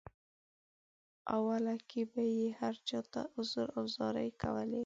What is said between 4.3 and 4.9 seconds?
کولې.